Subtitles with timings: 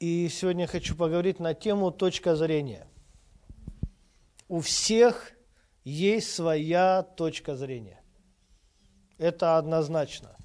[0.00, 2.86] И сегодня хочу поговорить на тему точка зрения.
[4.46, 5.32] У всех
[5.82, 8.00] есть своя точка зрения.
[9.18, 10.36] Это однозначно.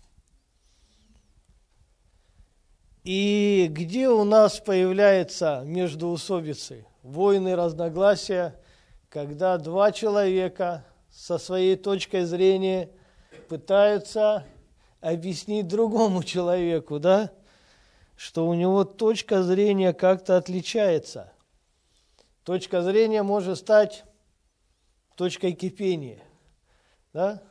[3.04, 8.60] И где у нас появляется междуусобицы, войны, разногласия,
[9.10, 12.90] когда два человека со своей точкой зрения
[13.50, 14.46] пытаются
[15.00, 17.32] объяснить другому человеку, да,
[18.16, 21.32] что у него точка зрения как-то отличается.
[22.44, 24.04] Точка зрения может стать
[25.16, 26.22] точкой кипения,
[27.14, 27.42] да,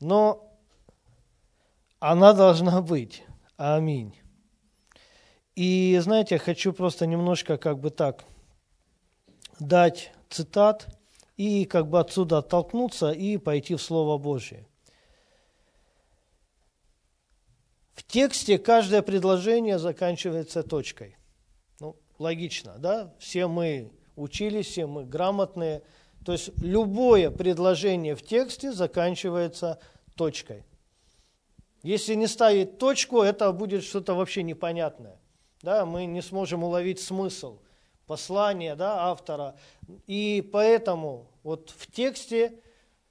[0.00, 0.50] но
[1.98, 3.22] она должна быть.
[3.56, 4.18] Аминь.
[5.54, 8.24] И знаете, хочу просто немножко как бы так
[9.58, 10.86] дать цитат
[11.36, 14.66] и как бы отсюда оттолкнуться и пойти в Слово Божье.
[18.00, 21.18] В тексте каждое предложение заканчивается точкой.
[21.80, 23.12] Ну, логично, да?
[23.18, 25.82] Все мы учились, все мы грамотные.
[26.24, 29.78] То есть любое предложение в тексте заканчивается
[30.16, 30.64] точкой.
[31.82, 35.18] Если не ставить точку, это будет что-то вообще непонятное.
[35.60, 35.84] Да?
[35.84, 37.58] Мы не сможем уловить смысл
[38.06, 39.56] послания да, автора.
[40.06, 42.54] И поэтому вот в тексте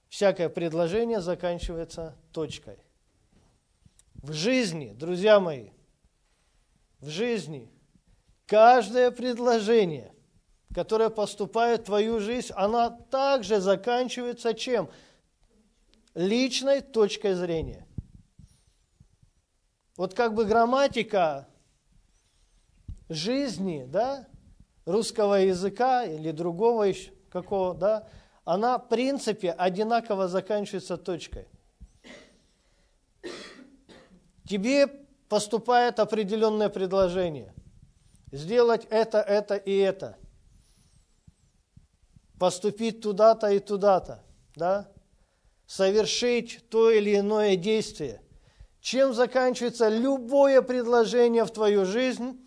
[0.08, 2.80] всякое предложение заканчивается точкой.
[4.22, 5.70] В жизни, друзья мои,
[7.00, 7.72] в жизни
[8.46, 10.14] каждое предложение,
[10.76, 14.90] которое поступает в твою жизнь, она также заканчивается чем?
[16.16, 17.88] Личной точкой зрения.
[19.96, 21.48] Вот как бы грамматика
[23.08, 24.28] жизни, да,
[24.86, 28.10] русского языка или другого еще какого, да,
[28.44, 31.48] она в принципе одинаково заканчивается точкой.
[34.50, 34.88] Тебе
[35.30, 37.54] поступает определенное предложение.
[38.32, 40.18] Сделать это, это и это.
[42.40, 44.24] Поступить туда-то и туда-то.
[44.56, 44.92] Да?
[45.68, 48.24] Совершить то или иное действие.
[48.82, 52.44] Чем заканчивается любое предложение в твою жизнь?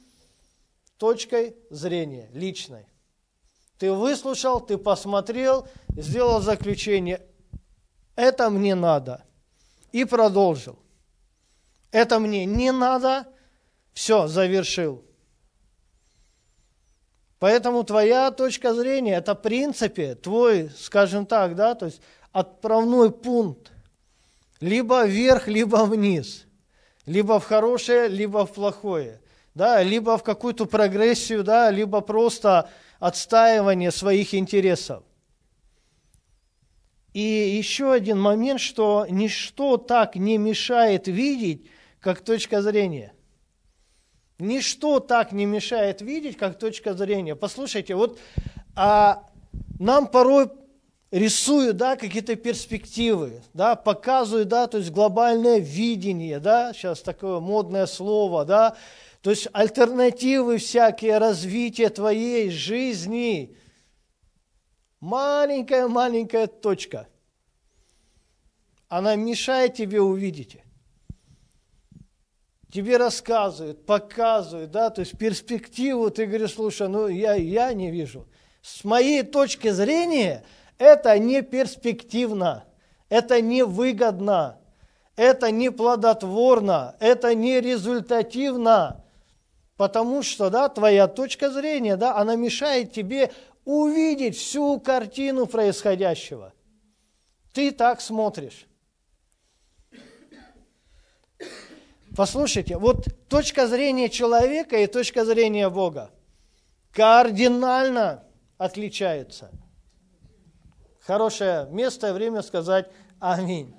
[0.97, 2.87] Точкой зрения, личной.
[3.78, 7.25] Ты выслушал, ты посмотрел, сделал заключение.
[8.16, 9.22] Это мне надо.
[9.93, 10.81] И продолжил
[11.92, 13.26] это мне не надо,
[13.92, 15.04] все, завершил.
[17.38, 22.00] Поэтому твоя точка зрения– это в принципе твой, скажем так, да, то есть
[22.32, 23.72] отправной пункт.
[24.60, 26.44] Либо вверх, либо вниз.
[27.04, 29.20] Либо в хорошее, либо в плохое.
[29.54, 32.70] Да, либо в какую-то прогрессию, да, либо просто
[33.00, 35.02] отстаивание своих интересов.
[37.12, 41.69] И еще один момент, что ничто так не мешает видеть,
[42.02, 43.14] как точка зрения.
[44.38, 47.36] Ничто так не мешает видеть, как точка зрения.
[47.36, 48.18] Послушайте, вот
[48.74, 49.30] а,
[49.78, 50.50] нам порой
[51.12, 57.86] рисуют да, какие-то перспективы, да, показывают, да, то есть глобальное видение, да, сейчас такое модное
[57.86, 58.76] слово, да,
[59.20, 63.56] то есть альтернативы всякие развития твоей жизни.
[64.98, 67.06] Маленькая-маленькая точка.
[68.88, 70.58] Она мешает тебе увидеть
[72.72, 78.27] тебе рассказывают, показывают, да, то есть перспективу, ты говоришь, слушай, ну я, я не вижу.
[78.62, 80.43] С моей точки зрения,
[80.78, 82.65] это не перспективно,
[83.11, 84.59] это не выгодно,
[85.16, 89.05] это не плодотворно, это не результативно,
[89.77, 93.32] потому что, да, твоя точка зрения, да, она мешает тебе
[93.66, 96.55] увидеть всю картину происходящего.
[97.53, 98.66] Ты так смотришь.
[102.15, 106.11] Послушайте, вот точка зрения человека и точка зрения Бога
[106.93, 108.25] кардинально
[108.59, 109.50] отличаются.
[111.00, 113.75] Хорошее место и время сказать аминь.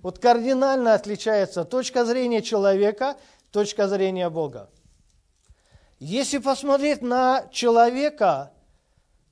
[0.00, 3.16] Вот кардинально отличается точка зрения человека,
[3.50, 4.70] точка зрения Бога.
[5.98, 8.52] Если посмотреть на человека,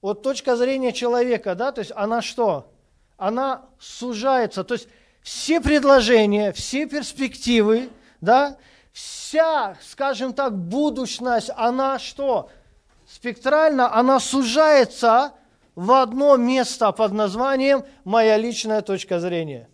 [0.03, 2.73] вот точка зрения человека, да, то есть она что?
[3.17, 4.89] Она сужается, то есть
[5.23, 7.91] все предложения, все перспективы–
[8.25, 8.57] да,
[8.93, 12.51] вся, скажем так, будущность, она что?
[13.07, 15.33] Спектрально, она сужается
[15.75, 19.69] в одно место под названием «моя личная точка зрения».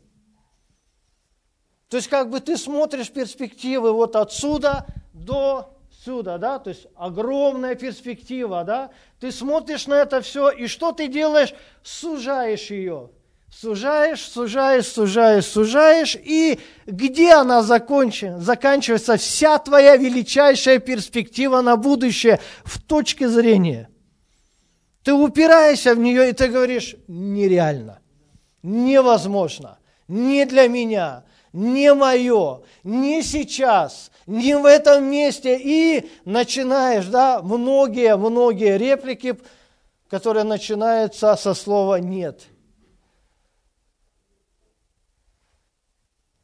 [1.89, 7.75] То есть как бы ты смотришь перспективы вот отсюда до сюда, да, то есть огромная
[7.75, 11.53] перспектива, да, ты смотришь на это все, и что ты делаешь?
[11.83, 13.11] Сужаешь ее
[13.51, 22.41] сужаешь, сужаешь, сужаешь, сужаешь, и где она закончи, заканчивается вся твоя величайшая перспектива на будущее
[22.65, 23.89] в точке зрения.
[25.03, 28.01] Ты упираешься в нее, и ты говоришь, нереально,
[28.63, 35.59] невозможно, не для меня, не мое, не сейчас, не в этом месте.
[35.59, 39.37] И начинаешь, да, многие-многие реплики,
[40.09, 42.50] которые начинаются со слова «нет».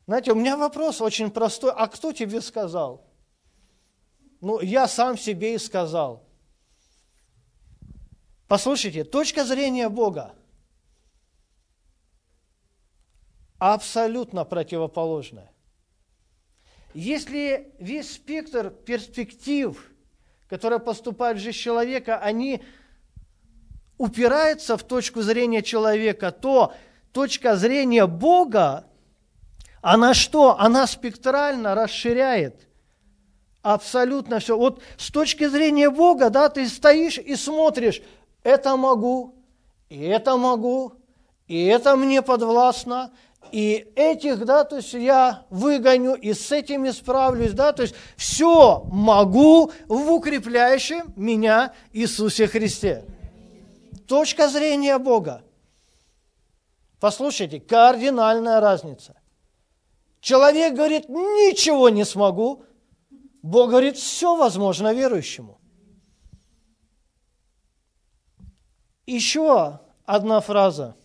[0.06, 1.72] Знаете, у меня вопрос очень простой.
[1.72, 3.04] А кто тебе сказал?
[4.40, 6.24] Ну, я сам себе и сказал.
[8.46, 10.34] Послушайте, точка зрения Бога
[13.58, 15.50] абсолютно противоположная.
[16.94, 19.92] Если весь спектр перспектив,
[20.48, 22.62] которые поступают в жизнь человека, они
[23.98, 26.72] упираются в точку зрения человека, то
[27.12, 28.86] точка зрения Бога
[29.82, 30.58] она что?
[30.58, 32.66] Она спектрально расширяет
[33.66, 34.56] абсолютно все.
[34.56, 38.00] Вот с точки зрения Бога, да, ты стоишь и смотришь,
[38.44, 39.34] это могу,
[39.88, 40.92] и это могу,
[41.48, 43.10] и это мне подвластно,
[43.50, 48.84] и этих, да, то есть я выгоню, и с этим исправлюсь, да, то есть все
[48.90, 53.04] могу в укрепляющем меня Иисусе Христе.
[54.06, 55.42] Точка зрения Бога.
[57.00, 59.16] Послушайте, кардинальная разница.
[60.20, 62.64] Человек говорит, ничего не смогу.
[63.42, 65.60] Бог говорит, все возможно верующему.
[69.06, 70.96] Еще одна фраза.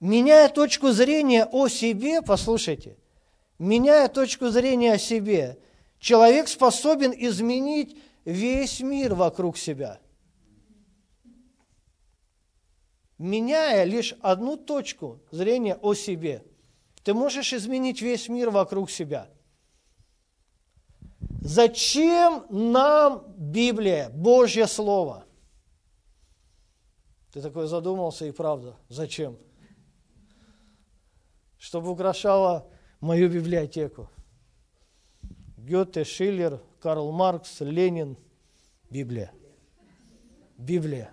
[0.00, 2.98] Меняя точку зрения о себе, послушайте,
[3.58, 5.58] меняя точку зрения о себе,
[6.00, 10.00] человек способен изменить весь мир вокруг себя.
[13.18, 16.44] Меняя лишь одну точку зрения о себе–
[17.06, 19.28] ты можешь изменить весь мир вокруг себя.
[21.40, 25.24] Зачем нам Библия, Божье Слово?
[27.32, 29.38] Ты такой задумался, и правда, зачем?
[31.58, 32.68] Чтобы украшало
[32.98, 34.10] мою библиотеку.
[35.58, 38.16] Гёте, Шиллер, Карл Маркс, Ленин,
[38.90, 39.30] Библия.
[40.58, 41.12] Библия.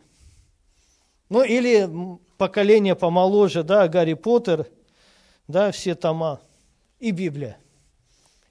[1.29, 1.87] Ну или
[2.39, 4.67] поколение помоложе, да, Гарри Поттер–
[5.47, 6.41] да, все тома,
[6.99, 7.57] и Библия,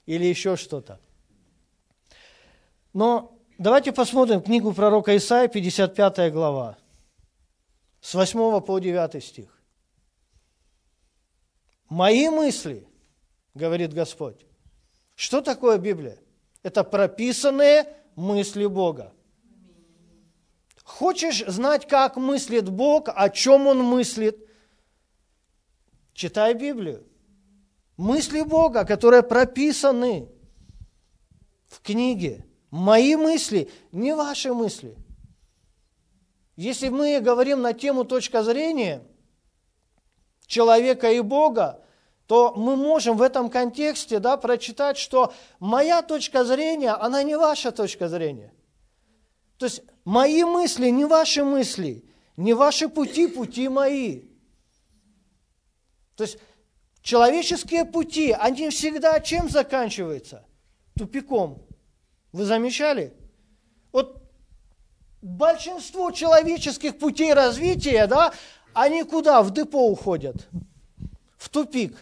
[0.05, 0.99] или еще что-то.
[2.93, 6.77] Но давайте посмотрим книгу пророка Исаия, 55 глава,
[8.01, 9.49] с 8 по 9 стих.
[11.89, 12.87] «Мои мысли,—
[13.53, 14.45] говорит Господь,—
[15.15, 16.17] что такое Библия?
[16.63, 19.13] Это прописанные мысли Бога.
[20.83, 24.37] Хочешь знать, как мыслит Бог, о чем Он мыслит–
[26.13, 27.05] Читай Библию.
[27.97, 30.29] Мысли Бога, которые прописаны
[31.67, 32.45] в книге.
[32.71, 34.95] Мои мысли, не ваши мысли.
[36.55, 39.03] Если мы говорим на тему точка зрения
[40.45, 41.83] человека и Бога,
[42.27, 47.71] то мы можем в этом контексте да, прочитать, что моя точка зрения, она не ваша
[47.71, 48.53] точка зрения.
[49.57, 52.05] То есть мои мысли не ваши мысли,
[52.37, 54.32] не ваши пути, пути мои.
[56.15, 56.37] То есть
[57.01, 60.45] человеческие пути, они всегда чем заканчиваются?
[60.97, 61.61] Тупиком.
[62.31, 63.13] Вы замечали?
[63.91, 64.21] Вот
[65.21, 68.33] большинство человеческих путей развития, да,
[68.73, 69.41] они куда?
[69.41, 70.35] В депо уходят.
[71.37, 71.97] В тупик.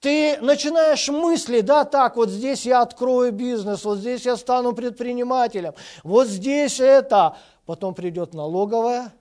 [0.00, 5.74] Ты начинаешь мысли, да, так, вот здесь я открою бизнес, вот здесь я стану предпринимателем,
[6.04, 7.36] вот здесь это.
[7.66, 9.12] Потом придет налоговая,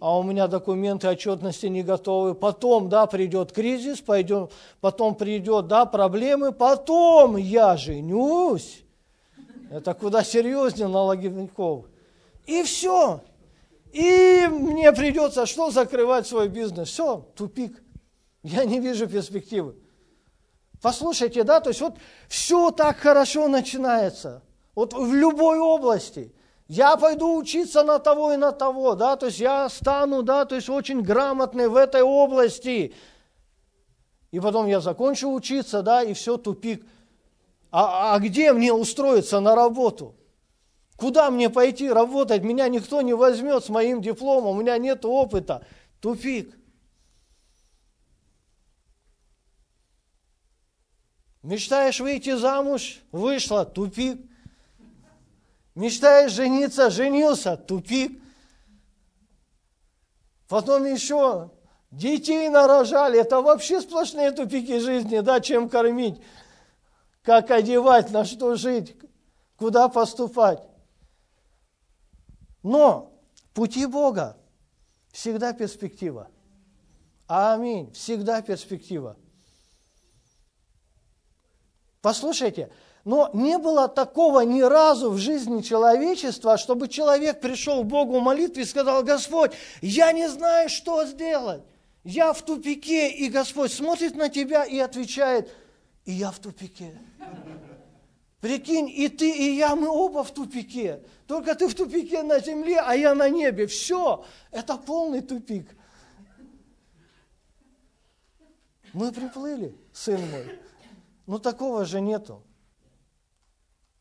[0.00, 2.34] а у меня документы отчетности не готовы.
[2.34, 4.48] Потом, да, придет кризис, пойдем,
[4.80, 8.82] потом придет, да, проблемы, потом я женюсь.
[9.70, 11.84] Это куда серьезнее налоговиков.
[12.46, 13.20] И все.
[13.92, 16.88] И мне придется что закрывать свой бизнес?
[16.88, 17.82] Все, тупик.
[18.42, 19.76] Я не вижу перспективы.
[20.80, 24.42] Послушайте, да, то есть вот все так хорошо начинается.
[24.74, 26.32] Вот в любой области–
[26.70, 30.54] я пойду учиться на того и на того, да, то есть я стану, да, то
[30.54, 32.94] есть очень грамотный в этой области.
[34.30, 36.86] И потом я закончу учиться, да, и все, тупик.
[37.72, 40.14] А, а где мне устроиться на работу?
[40.96, 42.44] Куда мне пойти работать?
[42.44, 45.66] Меня никто не возьмет с моим дипломом, у меня нет опыта.
[46.00, 46.56] Тупик.
[51.42, 53.00] Мечтаешь выйти замуж?
[53.10, 53.64] Вышла.
[53.64, 54.29] Тупик.
[55.74, 58.20] Мечтаешь жениться, женился, тупик.
[60.48, 61.50] Потом еще
[61.90, 63.20] детей нарожали.
[63.20, 66.20] Это вообще сплошные тупики жизни, да, чем кормить,
[67.22, 68.96] как одевать, на что жить,
[69.56, 70.62] куда поступать.
[72.62, 73.12] Но
[73.54, 74.36] пути Бога
[75.12, 76.28] всегда перспектива.
[77.26, 77.92] Аминь.
[77.92, 79.16] Всегда перспектива.
[82.02, 82.72] Послушайте,
[83.04, 88.22] но не было такого ни разу в жизни человечества, чтобы человек пришел к Богу в
[88.22, 91.62] молитве и сказал, Господь, я не знаю, что сделать.
[92.04, 95.50] Я в тупике, и Господь смотрит на тебя и отвечает,
[96.04, 96.98] и я в тупике.
[98.40, 101.02] Прикинь, и ты, и я, мы оба в тупике.
[101.26, 103.66] Только ты в тупике на земле, а я на небе.
[103.66, 105.68] Все, это полный тупик.
[108.94, 110.58] Мы приплыли, сын мой.
[111.26, 112.42] Но такого же нету.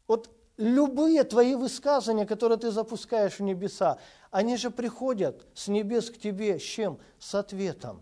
[0.10, 4.00] Вот любые твои высказывания, которые ты запускаешь в небеса,
[4.32, 6.98] они же приходят с небес к тебе с чем?
[7.20, 8.02] С ответом,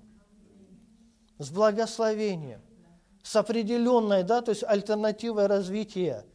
[1.38, 2.62] с благословением,
[3.22, 6.26] с определенной, да, то есть альтернативой развития.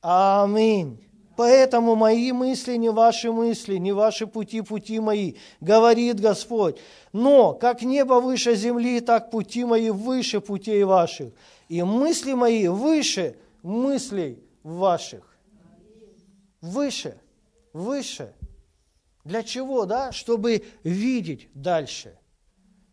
[0.00, 1.04] Аминь.
[1.36, 6.78] Поэтому мои мысли не ваши мысли, не ваши пути, пути мои, говорит Господь.
[7.12, 11.32] Но как небо выше земли, так пути мои выше путей ваших.
[11.68, 15.38] И мысли мои выше мыслей ваших.
[16.60, 17.20] Выше,
[17.72, 18.34] выше.
[19.24, 20.12] Для чего, да?
[20.12, 22.18] Чтобы видеть дальше,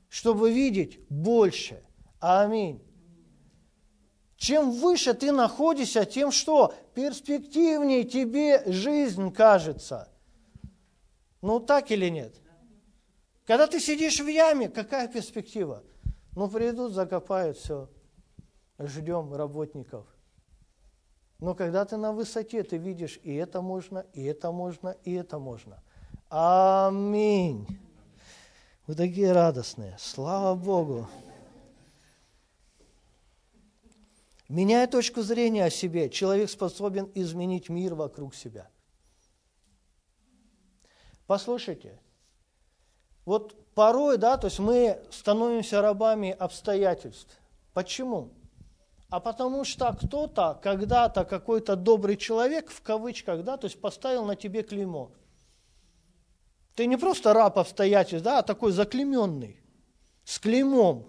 [0.10, 1.84] чтобы видеть больше.
[2.20, 2.82] Аминь.
[4.38, 6.74] Чем выше ты находишься, тем что?
[6.94, 10.10] Перспективнее тебе жизнь кажется.
[11.42, 12.36] Ну так или нет?
[13.46, 15.84] Когда ты сидишь в яме, какая перспектива?
[16.36, 17.90] Ну придут, закопают все.
[18.78, 20.15] Ждем работников.
[21.40, 25.38] Но когда ты на высоте, ты видишь, и это можно, и это можно, и это
[25.38, 25.82] можно.
[26.30, 27.68] Аминь.
[28.88, 29.96] Вы такие радостные.
[30.00, 31.08] Слава Богу.
[34.48, 38.70] Меняя точку зрения о себе, человек способен изменить мир вокруг себя.
[41.26, 42.00] Послушайте,
[43.26, 47.40] вот порой, да, то есть мы становимся рабами обстоятельств.
[47.74, 48.30] Почему?
[49.10, 54.36] А потому что кто-то, когда-то какой-то добрый человек, в кавычках, да, то есть поставил на
[54.36, 55.12] тебе клеймо.
[56.76, 59.62] Ты не просто раб обстоятельств, да, а такой заклеменный,
[60.26, 61.08] с клеймом.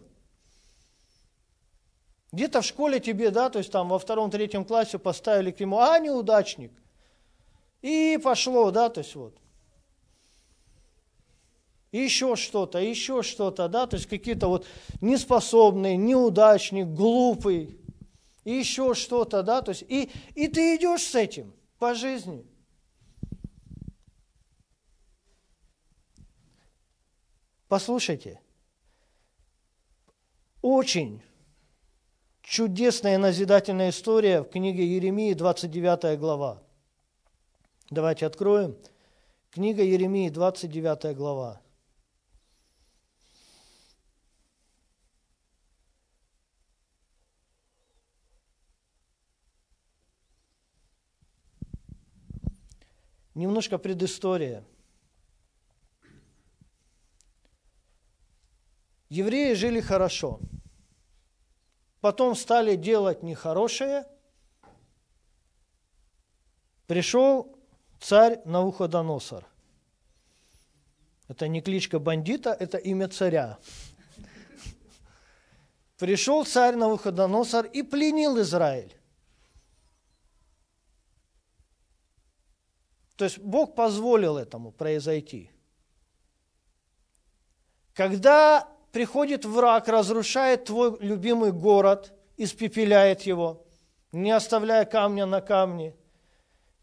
[2.32, 6.72] Где-то в школе тебе, да, то есть там во втором-третьем классе поставили клеймо, а, неудачник.
[7.80, 9.34] И пошло, да, то есть вот.
[11.92, 14.66] еще что-то, еще что-то, да, то есть какие-то вот
[15.00, 17.80] неспособные, неудачник, глупый
[18.46, 22.46] и еще что-то, да, то есть и, и ты идешь с этим по жизни.
[27.66, 28.40] Послушайте,
[30.62, 31.20] очень
[32.40, 36.62] чудесная назидательная история в книге Еремии, 29 глава.
[37.90, 38.76] Давайте откроем.
[39.50, 41.60] Книга Еремии, 29 глава.
[53.36, 54.64] Немножко предыстория.
[59.10, 60.40] Евреи жили хорошо.
[62.00, 64.06] Потом стали делать нехорошее.
[66.86, 67.54] Пришел
[68.00, 69.46] царь Навуходоносор.
[71.28, 73.58] Это не кличка бандита, это имя царя.
[75.98, 78.95] Пришел царь Навуходоносор и пленил Израиль.
[83.16, 85.50] То есть Бог позволил этому произойти.
[87.94, 93.64] Когда приходит враг, разрушает твой любимый город, испепеляет его,
[94.12, 95.94] не оставляя камня на камне.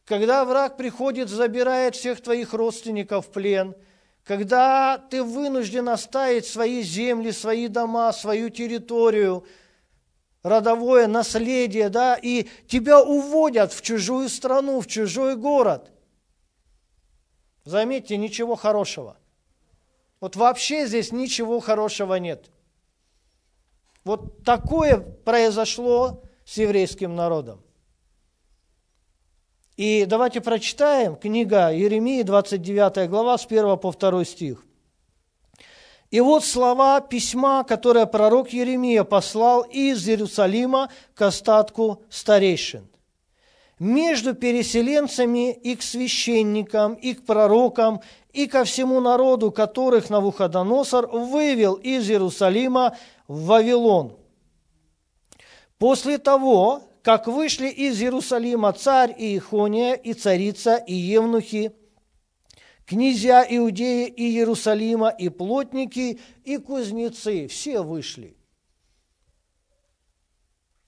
[0.05, 3.75] Когда враг приходит, забирает всех твоих родственников в плен,
[4.23, 9.45] когда ты вынужден оставить свои земли, свои дома, свою территорию,
[10.41, 15.92] родовое наследие, да, и тебя уводят в чужую страну, в чужой город.
[17.65, 19.17] Заметьте, ничего хорошего.
[20.19, 22.49] Вот вообще здесь ничего хорошего нет.
[24.03, 27.61] Вот такое произошло с еврейским народом.
[29.75, 34.63] И давайте прочитаем книга Еремии, 29 глава, с 1 по 2 стих.
[36.11, 42.87] И вот слова письма, которое пророк Еремия послал из Иерусалима к остатку старейшин.
[43.79, 48.01] Между переселенцами и к священникам, и к пророкам,
[48.31, 54.17] и ко всему народу, которых Навуходоносор вывел из Иерусалима в Вавилон.
[55.77, 61.73] После того, как вышли из Иерусалима царь Иехония и царица и евнухи,
[62.85, 68.37] князья Иудеи и Иерусалима, и плотники, и кузнецы, все вышли.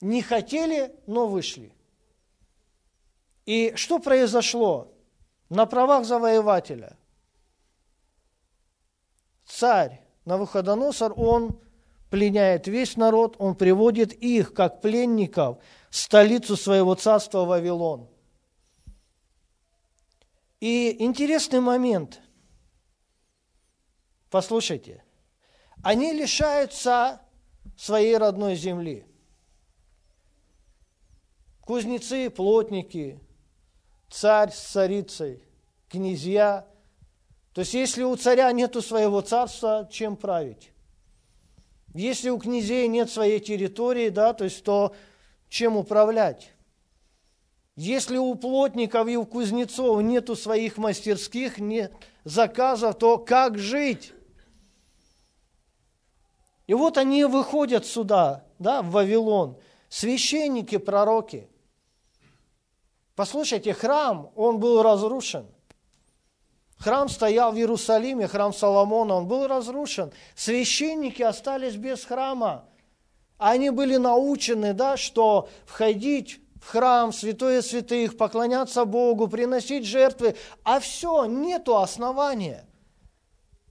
[0.01, 1.74] Не хотели, но вышли.
[3.45, 4.91] И что произошло?
[5.49, 6.97] На правах завоевателя.
[9.45, 11.59] Царь Навуходоносор, он
[12.09, 15.59] пленяет весь народ, он приводит их, как пленников,
[15.89, 18.09] в столицу своего царства Вавилон.
[20.59, 22.21] И интересный момент.
[24.31, 25.03] Послушайте.
[25.83, 27.21] Они лишаются
[27.77, 29.05] своей родной земли.
[31.61, 33.19] Кузнецы, плотники,
[34.09, 35.43] царь с царицей,
[35.89, 36.65] князья.
[37.53, 40.71] То есть, если у царя нету своего царства, чем править?
[41.93, 44.93] Если у князей нет своей территории, да, то есть, то
[45.47, 46.51] чем управлять?
[47.77, 51.93] Если у плотников и у кузнецов нету своих мастерских, нет
[52.23, 54.13] заказов, то как жить?
[56.67, 59.57] И вот они выходят сюда, да, в Вавилон,
[59.89, 61.49] священники, пророки–
[63.15, 65.47] Послушайте, храм, он был разрушен.
[66.77, 70.11] Храм стоял в Иерусалиме, храм Соломона, он был разрушен.
[70.35, 72.65] Священники остались без храма.
[73.37, 80.79] Они были научены, да, что входить в храм, святое святых, поклоняться Богу, приносить жертвы, а
[80.79, 82.65] все, нету основания.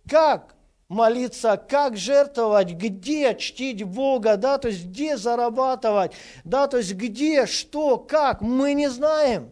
[0.08, 0.53] Как
[0.88, 6.12] молиться, как жертвовать, где чтить Бога, да, то есть где зарабатывать,
[6.45, 9.50] да, то есть где, что, как, мы не знаем.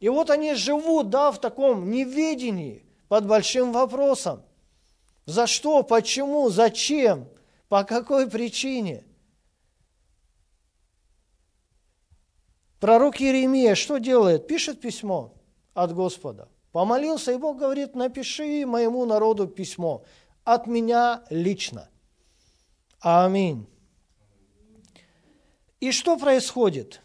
[0.00, 4.42] И вот они живут, да, в таком неведении, под большим вопросом.
[5.24, 7.28] За что, почему, зачем,
[7.68, 9.04] по какой причине?
[12.80, 14.46] Пророк Иеремия что делает?
[14.46, 15.32] Пишет письмо
[15.72, 16.50] от Господа.
[16.74, 20.02] Помолился, и Бог говорит, напиши моему народу письмо
[20.42, 21.88] от меня лично.
[22.98, 23.68] Аминь.
[25.78, 27.00] И что происходит?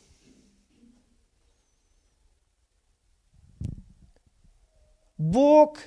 [5.19, 5.77] Бог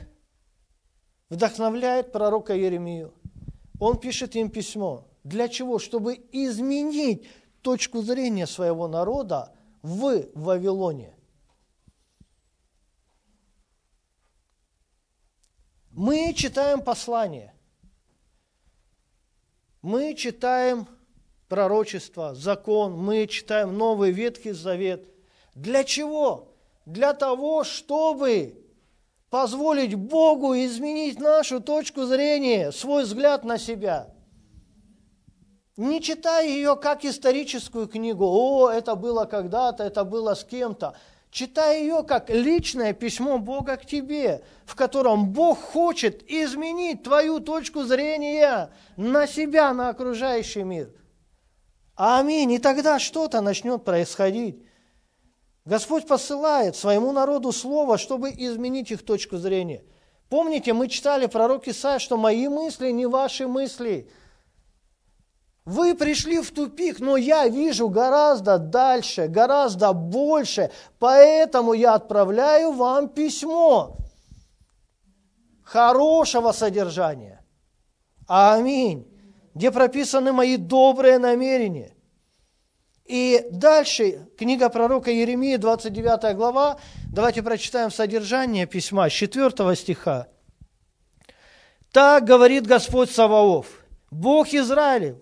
[1.28, 3.12] вдохновляет пророка Еремию.
[3.80, 5.08] Он пишет им письмо.
[5.24, 5.80] Для чего?
[5.80, 7.26] Чтобы изменить
[7.62, 11.16] точку зрения своего народа в Вавилоне.
[15.92, 17.52] Мы читаем послание,
[19.82, 20.88] мы читаем
[21.48, 25.06] пророчество, закон, мы читаем Новый Ветхий Завет.
[25.54, 26.54] Для чего?
[26.86, 28.64] Для того, чтобы
[29.28, 34.14] позволить Богу изменить нашу точку зрения, свой взгляд на себя.
[35.76, 38.24] Не читай ее как историческую книгу.
[38.24, 40.96] О, это было когда-то, это было с кем-то.
[41.32, 47.84] Читай ее как личное письмо Бога к тебе, в котором Бог хочет изменить твою точку
[47.84, 50.92] зрения на себя, на окружающий мир.
[51.94, 52.52] Аминь.
[52.52, 54.62] И тогда что-то начнет происходить.
[55.64, 59.84] Господь посылает своему народу слово, чтобы изменить их точку зрения.
[60.28, 64.10] Помните, мы читали пророк Исаия, что мои мысли не ваши мысли–
[65.64, 73.08] вы пришли в тупик, но я вижу гораздо дальше, гораздо больше, поэтому я отправляю вам
[73.08, 73.96] письмо
[75.62, 77.44] хорошего содержания.
[78.26, 79.08] Аминь.
[79.54, 81.94] Где прописаны мои добрые намерения.
[83.04, 86.78] И дальше книга пророка Еремии, 29 глава,
[87.12, 90.28] давайте прочитаем содержание письма с 4 стиха.
[91.92, 93.66] «Так говорит Господь Саваоф,
[94.10, 95.16] Бог Израилев,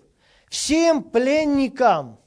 [0.51, 2.19] всем пленникам,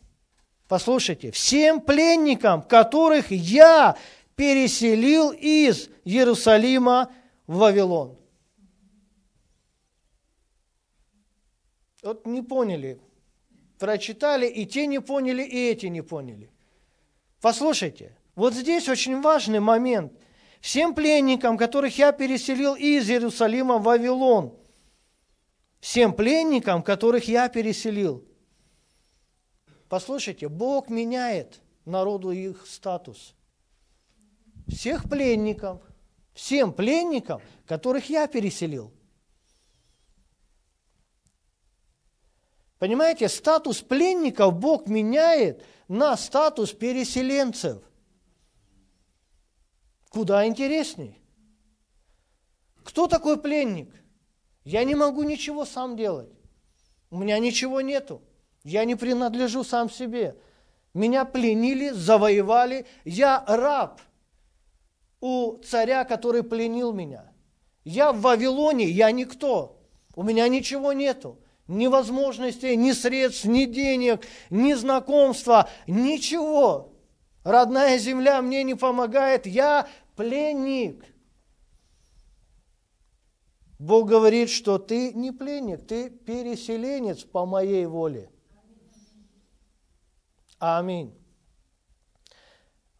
[0.66, 3.96] послушайте, всем пленникам, которых я
[4.34, 7.12] переселил из Иерусалима
[7.46, 8.18] в Вавилон.
[12.02, 12.98] Вот не поняли,
[13.78, 16.50] прочитали, и те не поняли, и эти не поняли.
[17.42, 20.12] Послушайте, вот здесь очень важный момент.
[20.62, 24.54] Всем пленникам, которых я переселил из Иерусалима в Вавилон–
[25.84, 28.26] всем пленникам, которых я переселил.
[29.90, 33.34] Послушайте, Бог меняет народу их статус.
[34.66, 35.82] Всех пленников,
[36.32, 38.94] всем пленникам, которых я переселил.
[42.78, 47.82] Понимаете, статус пленников Бог меняет на статус переселенцев.
[50.08, 51.20] Куда интересней.
[52.84, 54.03] Кто такой пленник?
[54.64, 56.30] Я не могу ничего сам делать.
[57.10, 58.22] У меня ничего нету.
[58.64, 60.36] Я не принадлежу сам себе.
[60.94, 62.86] Меня пленили, завоевали.
[63.04, 64.00] Я раб
[65.20, 67.32] у царя, который пленил меня.
[67.84, 69.78] Я в Вавилоне, я никто.
[70.14, 71.38] У меня ничего нету.
[71.66, 76.92] Ни возможностей, ни средств, ни денег, ни знакомства, ничего.
[77.42, 81.04] Родная земля мне не помогает, я пленник.
[83.84, 88.30] Бог говорит, что ты не пленник, ты переселенец по моей воле.
[90.58, 91.14] Аминь.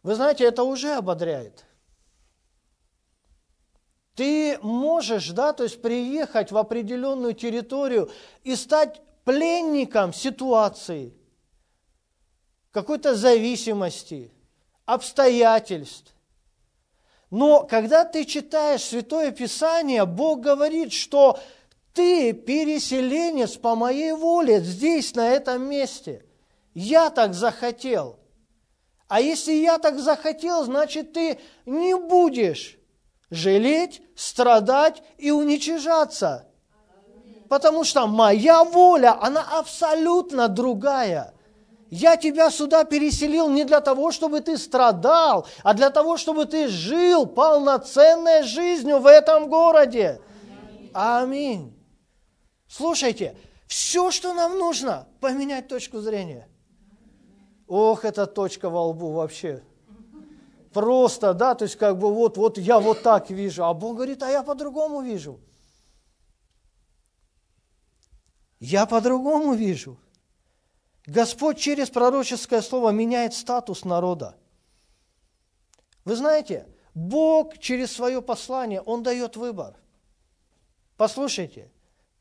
[0.03, 1.65] Вы знаете, это уже ободряет.
[4.13, 8.11] Ты можешь, да, то есть приехать в определенную территорию
[8.43, 11.15] и стать пленником ситуации,
[12.69, 14.31] какой-то зависимости,
[14.85, 16.14] обстоятельств.
[17.35, 21.37] Но когда ты читаешь Святое Писание, Бог говорит, что
[21.93, 26.23] ты переселенец по моей воле здесь, на этом месте.
[26.73, 28.19] Я так захотел.
[29.09, 32.77] А если я так захотел, значит, ты не будешь
[33.29, 36.47] жалеть, страдать и уничижаться.
[37.49, 41.33] Потому что моя воля, она абсолютно другая.
[41.95, 46.67] Я тебя сюда переселил не для того, чтобы ты страдал, а для того, чтобы ты
[46.67, 50.19] жил полноценной жизнью в этом городе.
[50.93, 51.73] Аминь.
[52.67, 56.49] Слушайте, все, что нам нужно, поменять точку зрения.
[57.65, 59.63] Ох, эта точка во лбу вообще
[60.73, 64.21] просто, да, то есть как бы вот, вот я вот так вижу, а Бог говорит,
[64.21, 65.39] а я по-другому вижу.
[68.59, 69.97] Я по-другому вижу.
[71.05, 74.35] Господь через пророческое слово меняет статус народа.
[76.03, 79.75] Вы знаете, Бог через свое послание, Он дает выбор.
[80.97, 81.71] Послушайте,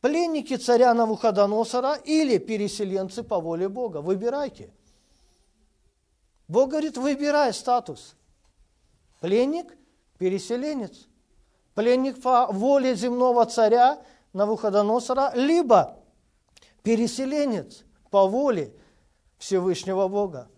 [0.01, 4.73] пленники царя Навуходоносора или переселенцы по воле Бога, выбирайте.
[6.49, 8.17] Бог говорит, выбирай статус–
[9.25, 9.75] Пленник,
[10.19, 11.09] переселенец.
[11.75, 14.03] Пленник по воле земного царя
[14.35, 15.97] Навуходоносора, либо
[16.83, 18.73] переселенец по воле
[19.39, 20.49] Всевышнего Бога.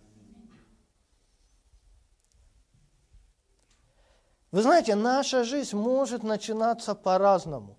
[4.51, 7.79] Вы знаете, наша жизнь может начинаться по-разному,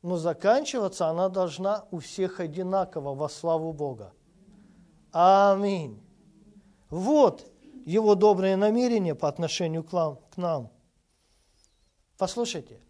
[0.00, 4.14] но заканчиваться она должна у всех одинаково во славу Бога.
[5.12, 6.02] Аминь.
[6.88, 7.46] Вот
[7.84, 10.72] его добрые намерения по отношению к нам.
[12.16, 12.80] Послушайте,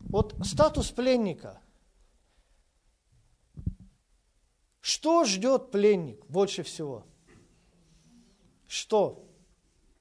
[0.00, 1.60] вот статус пленника.
[4.82, 7.04] Что ждет пленник больше всего?
[8.66, 9.24] Что?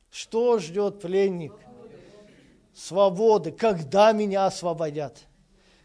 [0.10, 1.54] Что ждет пленник?
[2.74, 3.52] Свободы.
[3.52, 5.28] Когда меня освободят?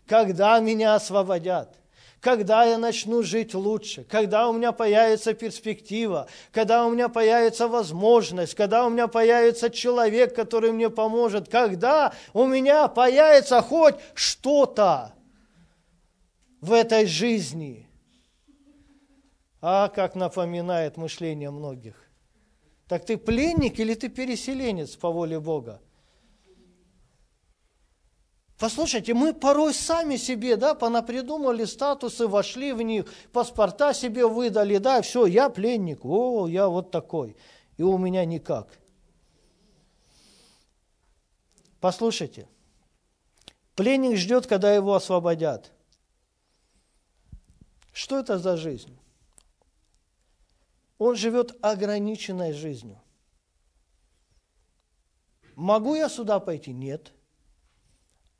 [0.06, 1.76] Когда меня освободят?
[2.20, 8.56] когда я начну жить лучше, когда у меня появится перспектива, когда у меня появится возможность,
[8.56, 15.12] когда у меня появится человек, который мне поможет, когда у меня появится хоть что-то
[16.60, 17.85] в этой жизни.
[19.68, 21.96] А как напоминает мышление многих.
[22.86, 25.82] Так ты пленник или ты переселенец по воле Бога?
[28.60, 35.02] Послушайте, мы порой сами себе, да, понапридумали статусы, вошли в них, паспорта себе выдали, да,
[35.02, 37.36] все, я пленник, о, я вот такой,
[37.76, 38.68] и у меня никак.
[41.80, 42.46] Послушайте,
[43.74, 45.72] пленник ждет, когда его освободят.
[47.92, 48.96] Что это за жизнь?
[50.98, 53.00] Он живет ограниченной жизнью.
[55.54, 56.72] Могу я сюда пойти?
[56.72, 57.12] Нет.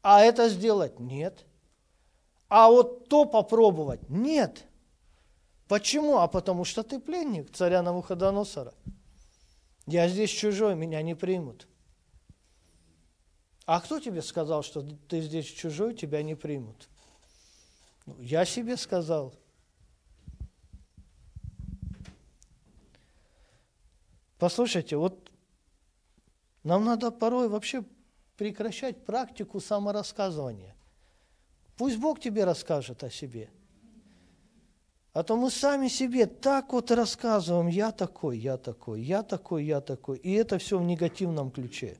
[0.02, 1.00] А это сделать?
[1.00, 1.44] Нет.
[2.48, 4.08] А вот то попробовать?
[4.08, 4.64] Нет.
[5.68, 6.18] Почему?
[6.18, 8.74] А потому что ты пленник царя Навуходоносора.
[9.86, 11.66] Я здесь чужой, меня не примут.
[13.66, 16.88] А кто тебе сказал, что ты здесь чужой, тебя не примут?
[18.04, 19.34] Ну, я себе сказал.
[24.38, 25.30] Послушайте, вот
[26.62, 27.84] нам надо порой вообще
[28.36, 30.74] прекращать практику саморассказывания.
[31.76, 33.50] Пусть Бог тебе расскажет о себе.
[35.12, 39.80] А то мы сами себе так вот рассказываем, я такой, я такой, я такой, я
[39.80, 40.18] такой.
[40.18, 41.96] И это все в негативном ключе.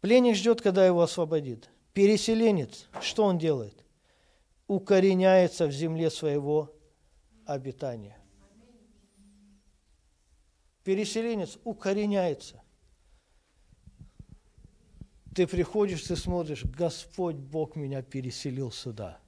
[0.00, 1.70] Пленник ждет, когда его освободит.
[1.92, 3.82] Переселенец, что он делает?
[4.72, 6.72] укореняется в земле своего
[7.44, 8.16] обитания.
[10.84, 12.62] Переселенец укореняется.
[15.34, 19.18] Ты приходишь, ты смотришь, Господь Бог меня переселил сюда.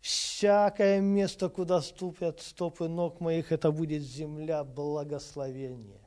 [0.00, 6.00] Всякое место, куда ступят стопы ног моих, это будет земля благословения.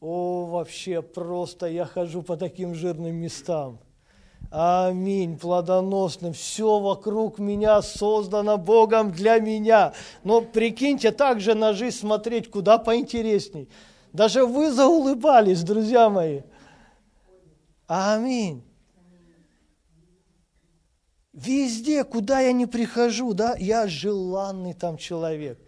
[0.00, 3.80] О, вообще просто я хожу по таким жирным местам.
[4.50, 6.32] Аминь, плодоносным.
[6.32, 9.92] Все вокруг меня создано Богом для меня.
[10.24, 13.68] Но прикиньте, также на жизнь смотреть куда поинтересней.
[14.12, 16.42] Даже вы заулыбались, друзья мои.
[17.86, 18.62] Аминь.
[21.32, 25.60] Везде, куда я не прихожу, да, я желанный там человек.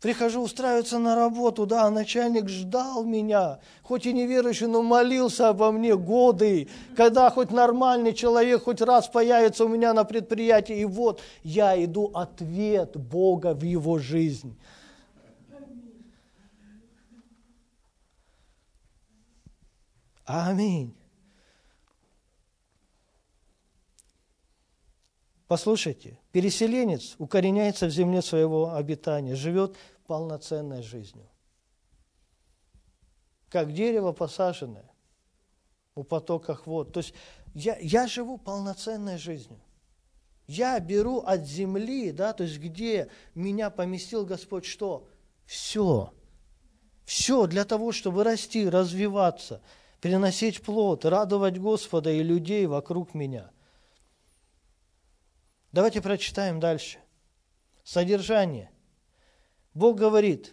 [0.00, 5.72] Прихожу устраиваться на работу, да, а начальник ждал меня, хоть и неверующий, но молился обо
[5.72, 11.20] мне годы, когда хоть нормальный человек хоть раз появится у меня на предприятии, и вот
[11.42, 14.56] я иду ответ Бога в его жизнь.
[20.24, 20.97] Аминь.
[25.48, 31.26] Послушайте, переселенец укореняется в земле своего обитания, живет полноценной жизнью.
[33.48, 34.84] Как дерево посаженное
[35.94, 36.92] у потоках вод.
[36.92, 37.14] То есть
[37.54, 39.58] я, я живу полноценной жизнью.
[40.46, 45.08] Я беру от земли, да, то есть где меня поместил Господь, что?
[45.46, 46.12] Все.
[47.06, 49.62] Все для того, чтобы расти, развиваться,
[50.02, 53.50] приносить плод, радовать Господа и людей вокруг меня–
[55.72, 56.98] Давайте прочитаем дальше.
[57.84, 58.70] Содержание.
[59.74, 60.52] Бог говорит,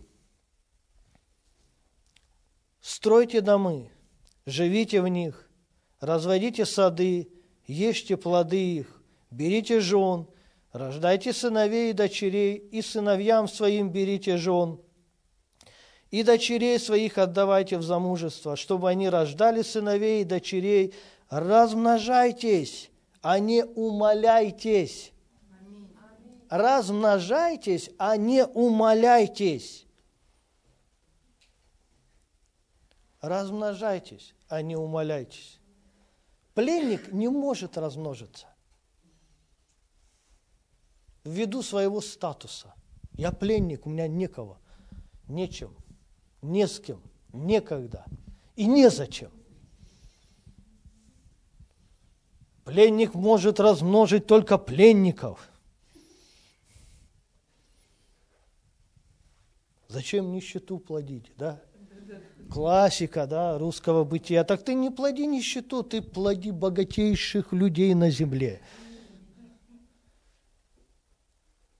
[2.81, 3.91] стройте домы,
[4.45, 5.49] живите в них,
[5.99, 7.31] разводите сады,
[7.65, 10.27] ешьте плоды их, берите жен,
[10.71, 14.79] рождайте сыновей и дочерей, и сыновьям своим берите жен,
[16.11, 20.93] и дочерей своих отдавайте в замужество, чтобы они рождали сыновей и дочерей,
[21.29, 22.91] размножайтесь,
[23.27, 25.11] а не умоляйтесь.
[26.47, 29.87] Размножайтесь, а не умоляйтесь.
[33.21, 35.59] Размножайтесь, а не умоляйтесь.
[36.53, 38.45] Пленник не может размножиться
[41.23, 42.75] ввиду своего статуса.
[43.13, 44.59] Я пленник, у меня некого,
[45.27, 45.75] нечем,
[46.43, 47.01] не с кем,
[47.33, 48.05] некогда
[48.55, 49.31] и незачем.
[52.65, 55.49] Пленник может размножить только пленников.
[59.87, 61.61] Зачем нищету плодить, да?
[62.51, 64.43] Классика, да, русского бытия.
[64.43, 68.61] Так ты не плоди нищету, ты плоди богатейших людей на земле.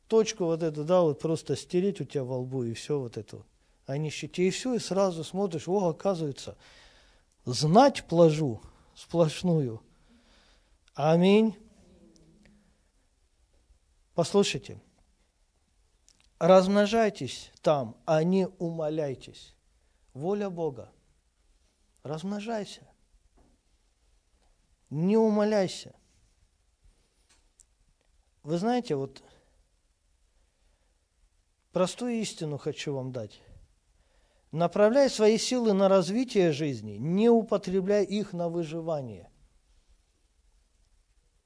[0.08, 3.44] Точку вот эту, да, вот просто стереть у тебя во лбу и все вот это.
[3.88, 6.56] А нищете и все, и сразу смотришь, о, оказывается,
[7.44, 8.62] знать плажу
[8.94, 9.82] сплошную–
[10.96, 11.58] Аминь.
[14.14, 14.82] Послушайте,
[16.40, 19.54] размножайтесь там, а не умоляйтесь.
[20.14, 20.90] Воля Бога.
[22.04, 22.88] Размножайся.
[24.90, 25.94] Не умоляйся.
[28.44, 29.22] Вы знаете, вот
[31.74, 33.42] простую истину хочу вам дать.
[34.54, 39.30] Направляй свои силы на развитие жизни, не употребляй их на выживание–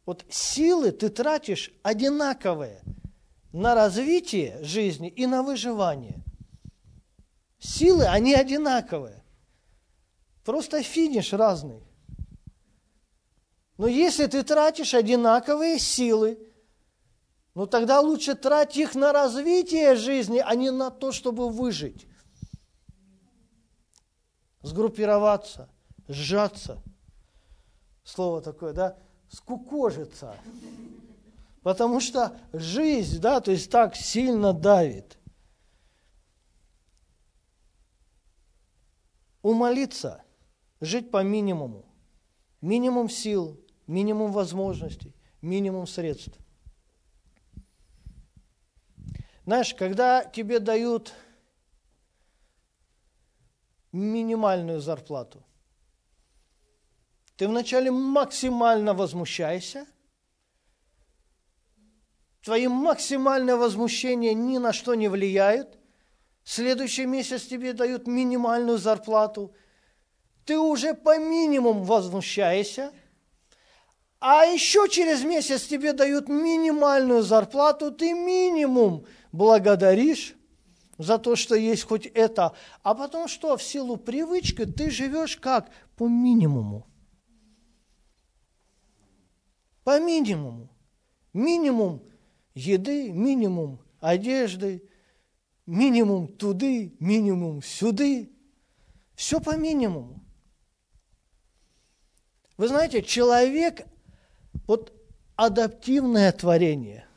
[0.09, 2.81] вот силы ты тратишь одинаковые
[3.53, 6.23] на развитие жизни и на выживание.
[7.59, 9.23] Силы, они одинаковые.
[10.43, 11.83] Просто финиш разный.
[13.77, 16.39] Но если ты тратишь одинаковые силы,
[17.53, 22.07] ну тогда лучше тратить их на развитие жизни, а не на то, чтобы выжить.
[24.63, 25.69] Сгруппироваться,
[26.07, 26.81] сжаться.
[28.03, 28.97] Слово такое, да?
[29.29, 30.35] Скукожиться.
[31.61, 35.17] Потому что жизнь, да, то есть так сильно давит.
[39.41, 40.23] Умолиться,
[40.81, 41.85] жить по минимуму.
[42.61, 46.37] Минимум сил, минимум возможностей, минимум средств.
[49.45, 51.13] Знаешь, когда тебе дают
[53.91, 55.43] минимальную зарплату,
[57.39, 59.87] ты вначале максимально возмущаешься,
[62.43, 65.79] твои максимальное возмущение ни на что не влияют,
[66.43, 69.55] следующий месяц тебе дают минимальную зарплату,
[70.43, 72.91] ты уже по минимуму возмущаешься,
[74.19, 80.35] а еще через месяц тебе дают минимальную зарплату, ты минимум благодаришь
[80.97, 82.51] за то, что есть хоть это,
[82.83, 85.69] а потом что, в силу привычки ты живешь как?
[85.95, 86.88] По минимуму.
[89.89, 90.69] По минимуму.
[91.33, 92.03] Минимум
[92.53, 94.87] еды, минимум одежды,
[95.65, 98.29] минимум туды, минимум сюды.
[99.15, 100.23] Все по минимуму.
[102.55, 103.87] Вы знаете, человек,
[104.67, 104.93] вот
[105.35, 107.07] адаптивное творение.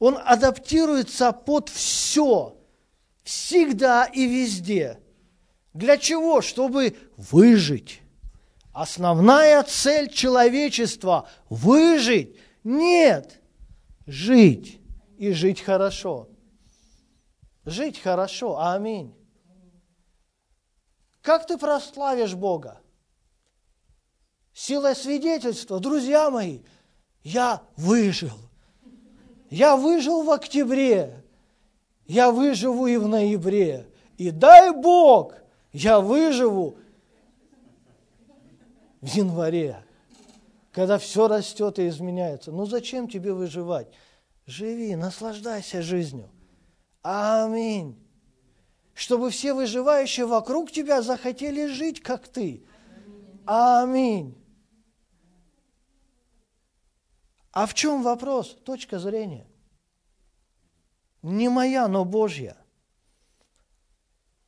[0.00, 2.60] Он адаптируется под все,
[3.22, 4.98] всегда и везде.
[5.72, 6.42] Для чего?
[6.42, 8.02] Чтобы выжить.
[8.78, 12.36] Основная цель человечества– выжить.
[12.62, 13.40] Нет,
[14.06, 14.80] жить
[15.16, 16.28] и жить хорошо.
[17.64, 18.60] Жить хорошо.
[18.60, 19.12] Аминь.
[21.22, 22.80] Как ты прославишь Бога?
[24.54, 26.60] Силой свидетельства, друзья мои,
[27.24, 28.38] я выжил.
[29.50, 31.24] Я выжил в октябре,
[32.06, 33.88] я выживу и в ноябре.
[34.18, 35.34] И дай Бог,
[35.72, 36.78] я выживу
[39.00, 39.84] в январе,
[40.72, 42.52] когда все растет и изменяется.
[42.52, 43.88] Ну зачем тебе выживать?
[44.46, 46.30] Живи, наслаждайся жизнью.
[47.02, 48.02] Аминь.
[48.94, 52.66] Чтобы все выживающие вокруг тебя захотели жить, как ты.
[53.46, 54.36] Аминь.
[57.52, 58.56] А в чем вопрос?
[58.64, 59.46] Точка зрения.
[61.22, 62.56] Не моя, но Божья.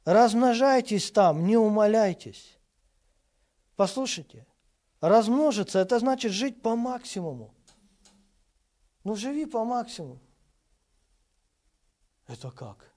[0.04, 2.59] Размножайтесь там, не умоляйтесь.
[3.80, 4.46] Послушайте,
[5.00, 7.54] размножиться– это значит жить по максимуму.
[9.04, 10.20] Ну, живи по максимуму.
[12.26, 12.92] Это как?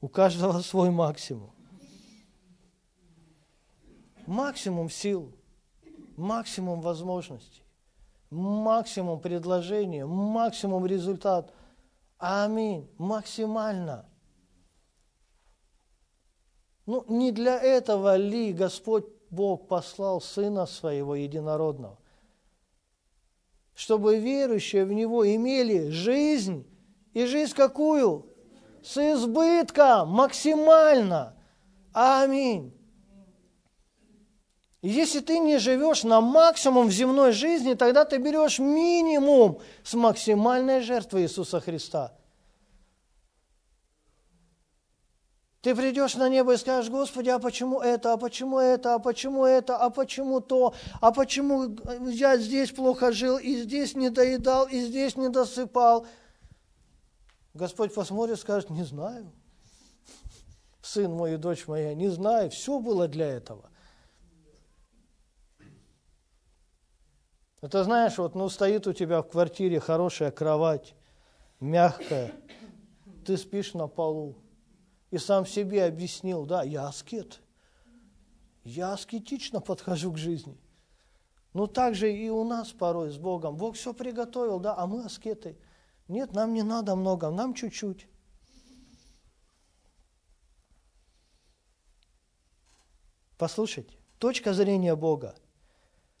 [0.00, 1.54] У каждого свой максимум.
[4.26, 5.32] Максимум сил,
[6.16, 7.62] максимум возможностей,
[8.30, 11.54] максимум предложений, максимум результат.
[12.18, 12.90] Аминь.
[12.98, 14.08] Максимально.
[16.86, 21.98] Ну, не для этого ли Господь Бог послал Сына Своего Единородного?
[23.74, 26.66] Чтобы верующие в Него имели жизнь,
[27.14, 28.26] и жизнь какую?
[28.82, 31.36] С избытком, максимально.
[31.92, 32.72] Аминь.
[34.80, 40.80] если ты не живешь на максимум в земной жизни, тогда ты берешь минимум с максимальной
[40.80, 42.16] жертвы Иисуса Христа–
[45.62, 49.46] Ты придешь на небо и скажешь, Господи, а почему это, а почему это, а почему
[49.46, 51.76] это, а почему то, а почему
[52.10, 56.04] я здесь плохо жил, и здесь не доедал, и здесь не досыпал.
[57.54, 59.30] Господь посмотрит скажет, не знаю.
[60.82, 63.70] Сын мой и дочь моя, не знаю, все было для этого.
[67.60, 70.96] Это знаешь, вот ну стоит у тебя в квартире хорошая кровать,
[71.60, 72.32] мягкая,
[73.24, 74.41] ты спишь на полу
[75.12, 77.42] и сам себе объяснил, да, я аскет.
[78.64, 80.58] Я аскетично подхожу к жизни.
[81.52, 83.56] Ну, так же и у нас порой с Богом.
[83.56, 85.58] Бог все приготовил, да, а мы аскеты.
[86.08, 88.08] Нет, нам не надо много, нам чуть-чуть.
[93.36, 95.36] Послушайте, точка зрения Бога.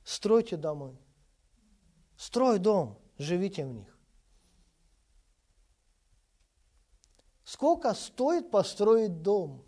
[0.04, 0.98] Стройте домы.
[2.18, 3.91] Строй дом, живите в них.
[7.52, 9.62] Сколько стоит построить дом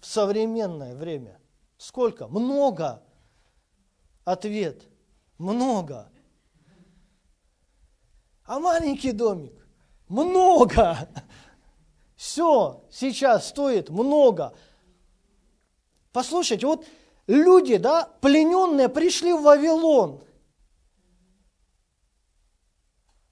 [0.00, 1.40] в современное время?
[1.78, 2.26] Сколько?
[2.26, 3.00] Много.
[4.24, 4.88] Ответ.
[5.38, 6.10] Много.
[8.44, 9.54] А маленький домик?
[10.08, 11.08] Много.
[12.16, 14.52] Все сейчас стоит много.
[16.10, 16.84] Послушайте, вот
[17.28, 20.24] люди, да, плененные пришли в Вавилон–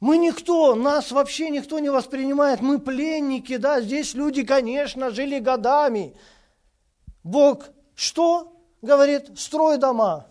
[0.00, 6.16] мы никто, нас вообще никто не воспринимает, мы пленники, да, здесь люди, конечно, жили годами.
[7.24, 7.64] Бог
[7.96, 8.52] что?
[8.80, 10.28] Говорит, строй дома.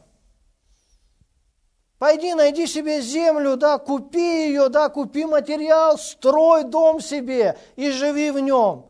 [1.99, 8.31] Пойди, найди себе землю, да, купи ее, да, купи материал, строй дом себе и живи
[8.31, 8.85] в нем.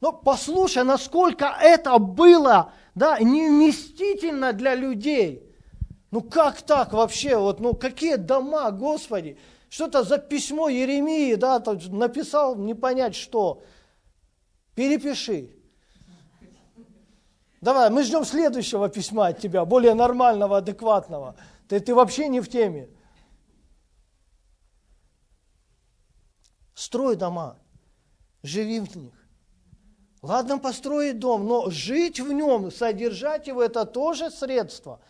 [0.00, 5.42] Но послушай, насколько это было, да, невместительно для людей–
[6.10, 7.36] ну как так вообще?
[7.36, 9.38] Вот, ну какие дома, Господи?
[9.68, 13.62] Что-то за письмо Еремии, да, написал, не понять что.
[14.74, 15.50] Перепиши.
[17.60, 21.36] Давай, мы ждем следующего письма от тебя, более нормального, адекватного.
[21.68, 22.88] Ты, ты вообще не в теме.
[26.74, 27.56] Строй дома,
[28.42, 29.14] живи в них.
[30.22, 35.00] Ладно построить дом, но жить в нем, содержать его, это тоже средство.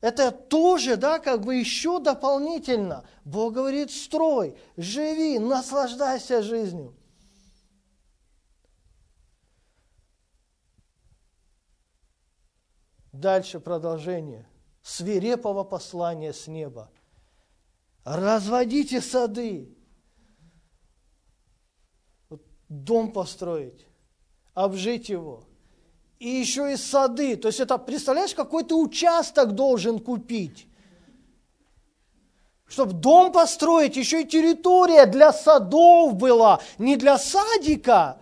[0.00, 3.06] Это тоже, да, как бы еще дополнительно.
[3.24, 6.96] Бог говорит, строй, живи, наслаждайся жизнью.
[13.12, 14.48] Дальше продолжение.
[14.82, 16.90] Свирепого послания с неба.
[18.04, 19.76] Разводите сады.
[22.70, 23.86] Дом построить,
[24.54, 25.49] обжить его.
[26.20, 27.34] И еще и сады.
[27.36, 30.68] То есть это, представляешь, какой ты участок должен купить.
[32.68, 36.60] Чтобы дом построить, еще и территория для садов была.
[36.78, 38.18] Не для садика,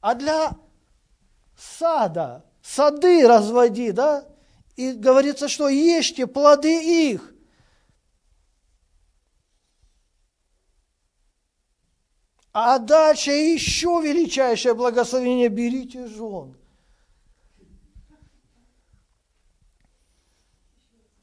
[0.00, 0.56] а для
[1.56, 4.24] сада, сады разводи, да?
[4.76, 7.34] И говорится, что ешьте плоды их.
[12.60, 16.56] А дальше еще величайшее благословение– берите жен.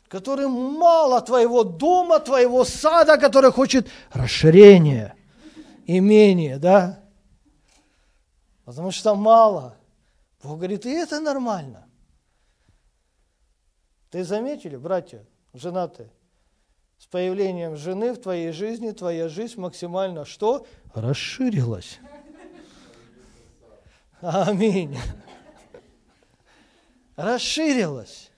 [0.08, 5.18] Которым мало твоего дома, твоего сада, который хочет расширения,
[5.86, 7.04] имения, да?
[8.64, 9.76] Потому что мало.
[10.42, 11.86] Бог говорит, и это нормально.
[14.10, 16.10] Ты заметили, братья, женатые,
[16.98, 20.66] с появлением жены в твоей жизни твоя жизнь максимально что?
[20.93, 22.00] Расширилась.
[24.22, 24.98] Аминь.
[27.16, 28.32] Расширилась.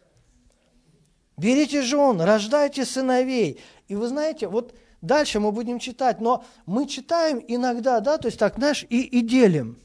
[1.38, 3.60] Берите жен, рождайте сыновей.
[3.88, 8.39] И вы знаете, вот дальше мы будем читать, но мы читаем иногда, да, то есть
[8.39, 9.80] так, знаешь, и, и делим.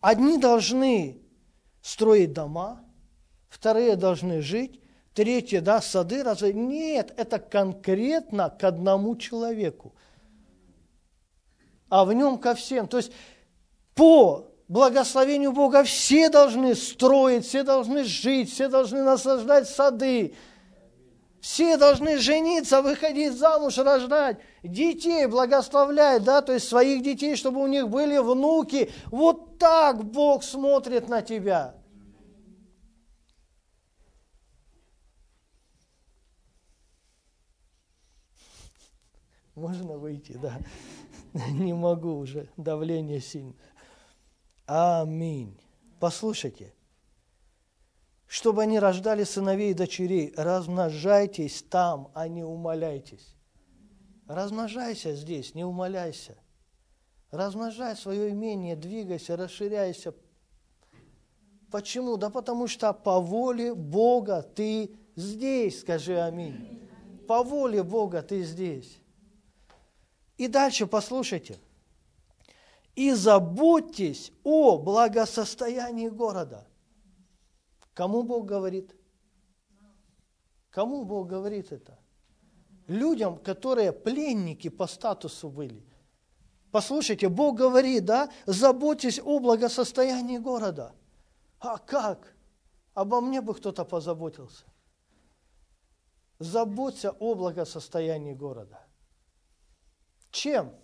[0.00, 1.18] Одни должны
[1.82, 2.82] строить дома,
[3.48, 4.79] вторые должны жить,
[5.20, 6.54] третьи, да, сады разве?
[6.54, 9.92] Нет, это конкретно к одному человеку.
[11.90, 12.88] А в нем ко всем.
[12.88, 13.12] То есть
[13.94, 20.34] по благословению Бога все должны строить, все должны жить, все должны наслаждать сады,
[21.42, 27.66] все должны жениться, выходить замуж, рождать, детей благословлять, да, то есть своих детей, чтобы у
[27.66, 28.90] них были внуки.
[29.10, 31.74] Вот так Бог смотрит на тебя.
[39.60, 40.58] Можно выйти, да?
[41.50, 43.54] Не могу уже, давление сильное.
[44.66, 45.60] Аминь.
[45.98, 46.72] Послушайте,
[48.26, 50.32] чтобы они рождали сыновей и дочерей.
[50.34, 53.36] Размножайтесь там, а не умоляйтесь.
[54.26, 56.38] Размножайся здесь, не умоляйся.
[57.30, 60.14] Размножай свое имение, двигайся, расширяйся.
[61.70, 62.16] Почему?
[62.16, 66.88] Да потому что по воле Бога ты здесь, скажи аминь.
[67.28, 69.00] По воле Бога ты здесь.
[70.40, 71.60] И дальше послушайте.
[72.94, 76.66] И заботьтесь о благосостоянии города.
[77.92, 78.96] Кому Бог говорит?
[80.70, 81.98] Кому Бог говорит это?
[82.86, 85.84] Людям, которые пленники по статусу были.
[86.70, 90.94] Послушайте, Бог говорит, да, заботьтесь о благосостоянии города.
[91.58, 92.34] А как?
[92.94, 94.64] Обо мне бы кто-то позаботился.
[96.38, 98.86] Заботься о благосостоянии города.
[100.30, 100.74] Чем?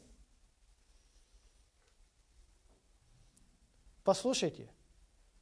[4.04, 4.72] Послушайте,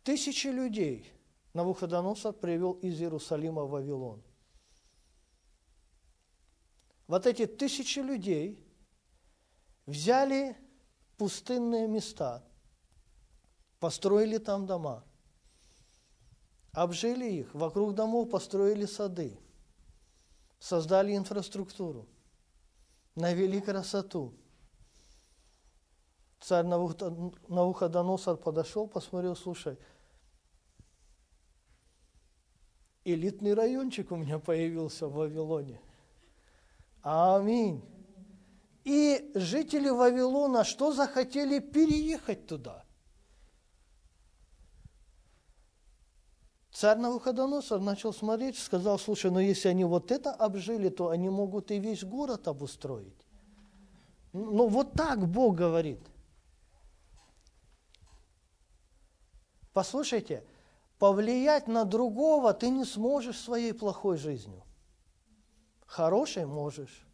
[0.03, 1.11] тысячи людей–
[1.55, 4.21] Навуходоносор привел из Иерусалима в Вавилон.
[7.07, 8.59] Вот эти тысячи людей
[9.87, 10.57] взяли
[11.17, 12.43] пустынные места,
[13.79, 15.05] построили там дома,
[16.73, 19.39] обжили их, вокруг домов построили сады,
[20.59, 22.09] создали инфраструктуру,
[23.15, 24.35] навели красоту.
[26.41, 29.79] Царь Навуходоносор подошел, посмотрел, слушай–
[33.05, 35.81] элитный райончик у меня появился в Вавилоне.
[37.03, 37.85] Аминь.
[38.85, 42.84] И жители Вавилона что захотели переехать туда?
[46.85, 51.71] Царь Навуходоносор начал смотреть, сказал, слушай, ну если они вот это обжили, то они могут
[51.71, 53.17] и весь город обустроить.
[54.35, 56.07] Ну вот так Бог говорит.
[59.73, 60.45] Послушайте,
[60.99, 64.63] повлиять на другого ты не сможешь своей плохой жизнью.
[65.87, 67.07] Хорошей можешь.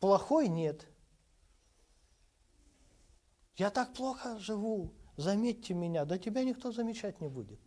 [0.00, 0.86] Плохой нет.
[3.56, 7.60] Я так плохо живу, заметьте меня, да тебя никто замечать не будет.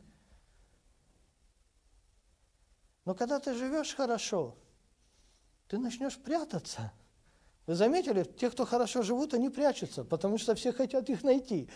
[3.05, 4.55] Но когда ты живешь хорошо,
[5.67, 6.91] ты начнешь прятаться,
[7.67, 11.69] Вы заметили, те, кто хорошо живут, они прячутся, потому что все хотят их найти,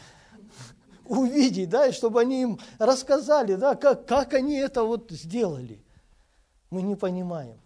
[1.05, 5.83] увидеть, да, и чтобы они им рассказали, да, как, как они это вот сделали.
[6.71, 7.61] Мы не понимаем.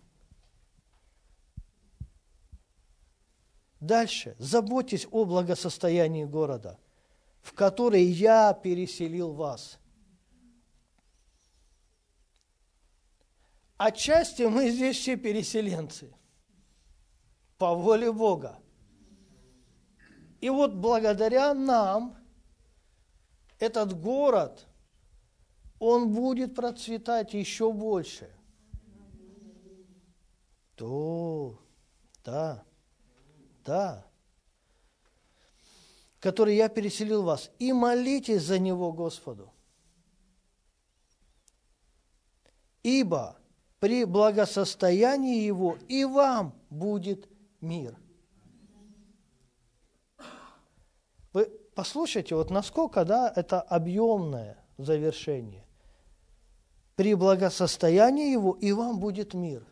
[3.79, 4.35] Дальше.
[4.39, 6.77] Заботьтесь о благосостоянии города,
[7.49, 9.79] в который я переселил вас.
[13.75, 16.13] Отчасти мы здесь все переселенцы
[17.57, 18.59] по воле Бога.
[20.41, 22.15] И вот благодаря нам
[23.57, 24.67] этот город,
[25.79, 28.29] он будет процветать еще больше.
[30.75, 31.59] То,
[32.23, 32.63] да,
[33.65, 34.08] да.
[36.19, 37.51] Который я переселил вас.
[37.59, 39.53] И молитесь за него Господу.
[42.83, 43.37] Ибо
[43.79, 47.29] при благосостоянии его и вам будет
[47.61, 47.97] мир.
[51.31, 51.45] Вы
[51.75, 55.65] послушайте, вот насколько да, это объемное завершение.
[56.95, 59.65] При благосостоянии его и вам будет мир.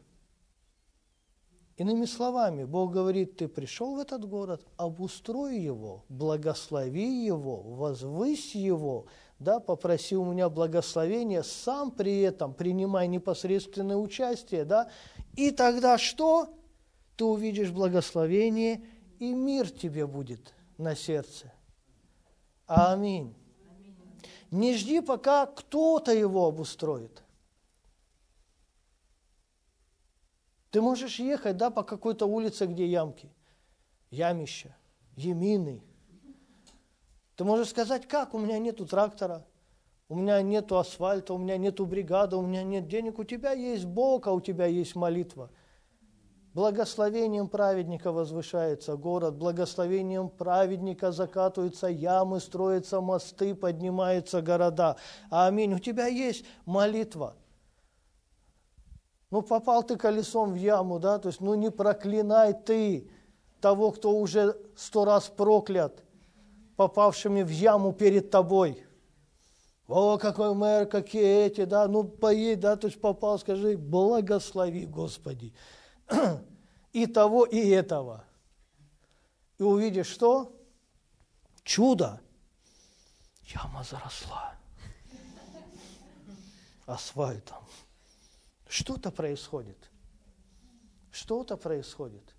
[1.77, 9.05] Иными словами, Бог говорит, ты пришел в этот город, обустрой его, благослови его, возвысь его,
[9.37, 14.89] да, попроси у меня благословения, сам при этом принимай непосредственное участие, да,
[15.35, 16.49] и тогда что?
[17.15, 18.83] Ты увидишь благословение,
[19.19, 21.51] и мир тебе будет на сердце.
[22.65, 23.35] Аминь.
[24.49, 27.23] Не жди, пока кто-то его обустроит.
[30.77, 33.31] Ты можешь ехать, да, по какой-то улице, где ямки,
[34.11, 34.75] ямища,
[35.15, 35.81] емины.
[37.35, 39.43] Ты можешь сказать, как, у меня нету трактора,
[40.07, 43.17] у меня нету асфальта, у меня нету бригады, у меня нет денег.
[43.17, 45.49] У тебя есть Бог, а у тебя есть молитва.
[46.53, 54.97] Благословением праведника возвышается город, благословением праведника закатываются ямы, строятся мосты, поднимаются города.
[55.31, 55.73] Аминь.
[55.73, 57.35] У тебя есть молитва–
[59.29, 63.09] ну, попал ты колесом в яму, да, то есть, ну, не проклинай ты
[63.59, 66.03] того, кто уже сто раз проклят,
[66.75, 68.83] попавшими в яму перед тобой.
[69.87, 75.53] О, какой мэр, какие эти, да, ну, поедь, да, то есть попал, скажи, благослови, Господи,
[76.93, 78.23] и того, и этого.
[79.57, 80.53] И увидишь что?
[81.63, 82.21] Чудо.
[83.43, 84.53] Яма заросла
[86.85, 87.66] асфальтом.
[88.67, 89.89] Что-то происходит.
[91.11, 92.35] Что-то происходит.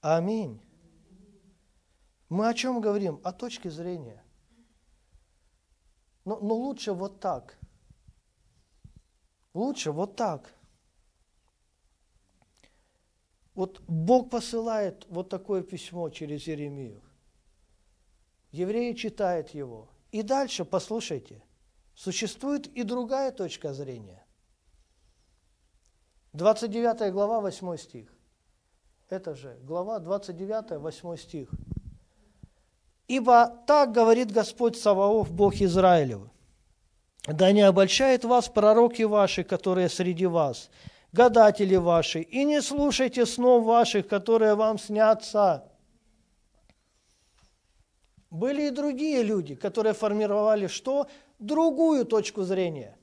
[0.00, 0.60] Аминь.
[2.28, 3.20] Мы о чем говорим?
[3.24, 4.22] О точке зрения.
[6.24, 7.58] Но, но лучше вот так.
[9.54, 10.54] Лучше вот так.
[13.54, 17.02] Вот Бог посылает вот такое письмо через Иеремию.
[18.52, 19.88] Евреи читают его.
[20.12, 21.42] И дальше, послушайте–
[22.02, 24.24] Существует и другая точка зрения.
[26.32, 28.08] 29 глава, 8 стих.
[29.10, 31.50] Это же глава 29, 8 стих.
[33.06, 36.22] «Ибо так говорит Господь Саваоф, Бог Израилев,
[37.26, 40.70] да не обольщает вас пророки ваши, которые среди вас,
[41.12, 45.70] гадатели ваши, и не слушайте снов ваших, которые вам снятся».
[48.30, 51.08] Были и другие люди, которые формировали что?
[51.40, 52.96] Другую точку зрения.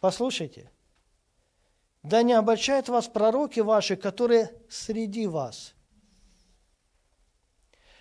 [0.00, 0.70] Послушайте.
[2.02, 5.74] Да не обольщают вас пророки ваши, которые среди вас.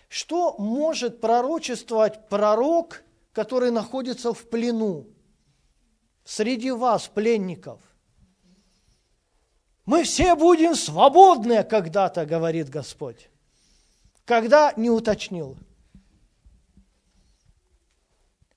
[0.09, 5.07] Что может пророчествовать пророк, который находится в плену?
[6.25, 7.81] Среди вас, пленников.
[9.85, 13.29] Мы все будем свободны когда-то, говорит Господь.
[14.25, 15.57] Когда не уточнил–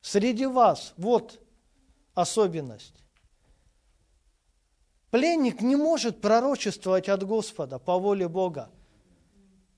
[0.07, 1.40] Среди вас, вот
[2.14, 2.94] особенность.
[5.11, 8.70] Пленник не может пророчествовать от Господа по воле Бога,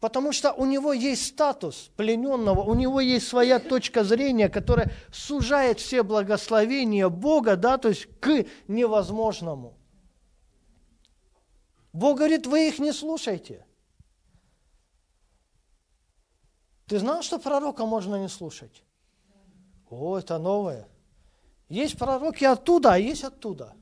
[0.01, 5.81] потому что у него есть статус плененного, у него есть своя точка зрения, которая сужает
[5.81, 9.79] все благословения Бога, да, то есть к невозможному.
[11.95, 13.65] Бог говорит, вы их не слушайте.
[16.85, 18.85] Ты знал, что пророка можно не слушать?
[19.91, 20.89] О, это новое.
[21.69, 23.75] Есть пророки оттуда, а есть оттуда.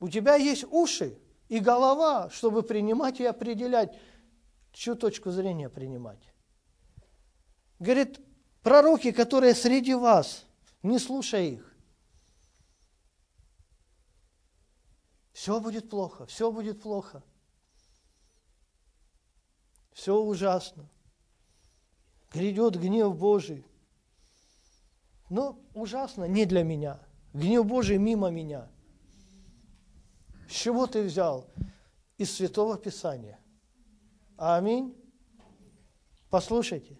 [0.00, 1.18] У тебя есть уши
[1.48, 3.98] и голова, чтобы принимать и определять,
[4.72, 6.22] чью точку зрения принимать.
[7.78, 8.20] Говорит,
[8.62, 10.44] пророки, которые среди вас,
[10.82, 11.76] не слушай их.
[15.32, 17.22] Все будет плохо, все будет плохо.
[19.92, 20.88] Все ужасно.
[22.32, 23.64] Грядет гнев Божий.
[25.30, 27.00] Но ужасно не для меня.
[27.32, 28.68] Гнев Божий мимо меня.
[30.48, 31.46] С чего ты взял?
[32.16, 33.38] Из Святого Писания.
[34.36, 34.96] Аминь.
[36.30, 36.98] Послушайте.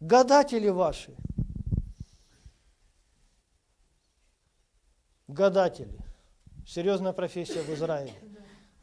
[0.00, 1.14] Гадатели ваши.
[5.28, 5.98] Гадатели.
[6.66, 8.14] Серьезная профессия в Израиле.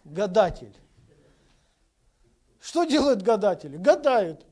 [0.04, 0.76] Гадатель.
[2.60, 3.78] Что делают гадатели?
[3.78, 4.46] Гадают.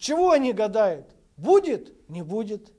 [0.00, 1.14] Чего они гадают?
[1.36, 2.08] Будет?
[2.08, 2.72] Не будет.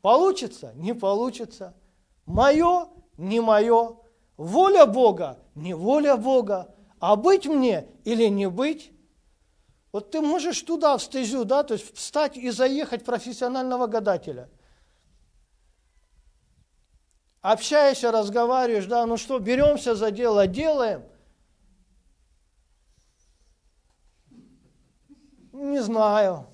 [0.00, 0.72] Получится?
[0.74, 1.76] Не получится.
[2.24, 2.88] Мое?
[3.18, 3.98] Не мое.
[4.38, 5.38] Воля Бога?
[5.54, 6.74] Не воля Бога.
[6.98, 8.90] А быть мне или не быть?
[9.92, 14.48] Вот ты можешь туда, в стезю, да, то есть встать и заехать профессионального гадателя.
[17.42, 21.02] Общаешься, разговариваешь, да, ну что, беремся за дело, делаем.
[25.60, 26.46] Не знаю.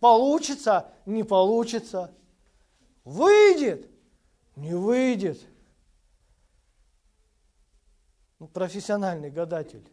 [0.00, 2.12] Получится, не получится.
[3.02, 3.90] Выйдет,
[4.54, 5.40] не выйдет.
[8.38, 9.88] Ну, профессиональный гадатель.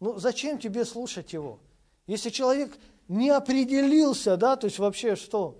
[0.00, 1.60] Ну, зачем тебе слушать его?
[2.06, 2.76] Если человек
[3.08, 5.58] не определился, да, то есть вообще что?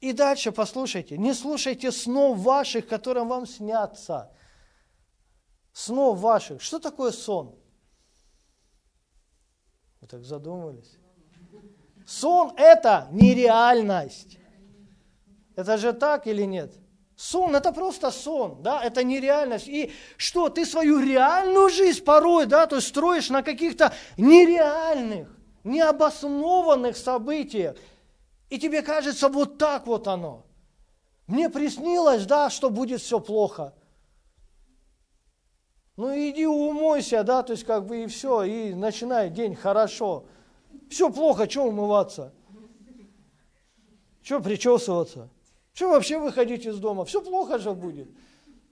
[0.00, 4.32] И дальше послушайте, не слушайте снов ваших, которым вам снятся.
[5.78, 6.60] Снов ваших.
[6.60, 7.54] Что такое сон?
[10.00, 10.98] Вы так задумались?
[12.04, 14.38] Сон– это нереальность.
[15.54, 16.74] Это же так или нет?
[17.14, 19.68] Сон– это просто сон, да, это нереальность.
[19.68, 25.28] И что, ты свою реальную жизнь порой, да, то есть строишь на каких-то нереальных,
[25.62, 27.76] необоснованных событиях.
[28.50, 30.44] И тебе кажется, вот так вот оно.
[31.28, 33.74] Мне приснилось, да, что будет все плохо.
[35.98, 40.26] Ну иди умойся, да, то есть как бы и все, и начинай день хорошо.
[40.88, 42.32] Все плохо, что умываться?
[44.22, 45.28] Что причесываться?
[45.72, 47.04] Что вообще выходить из дома?
[47.04, 48.08] Все плохо же будет.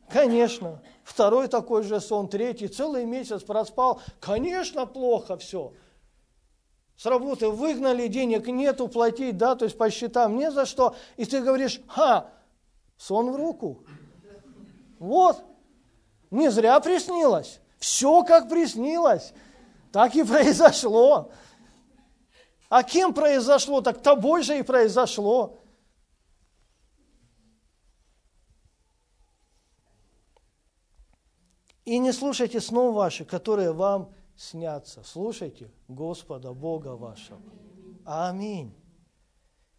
[0.08, 0.80] Конечно.
[1.02, 4.00] Второй такой же сон, третий, целый месяц проспал.
[4.20, 5.72] Конечно, плохо все.
[6.96, 10.94] С работы выгнали, денег нету, платить, да, то есть по счетам не за что.
[11.16, 12.30] И ты говоришь, ха,
[12.96, 13.84] сон в руку.
[15.00, 15.42] Вот,
[16.30, 17.60] не зря приснилось.
[17.78, 19.32] Все как приснилось.
[19.92, 21.30] Так и произошло.
[22.68, 23.80] А кем произошло?
[23.80, 25.60] Так тобой же и произошло.
[31.84, 35.02] И не слушайте снов ваших, которые вам снятся.
[35.04, 37.40] Слушайте Господа Бога вашего.
[38.04, 38.74] Аминь.